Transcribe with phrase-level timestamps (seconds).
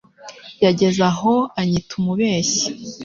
[0.63, 2.65] Yageze aho anyita umubeshyi.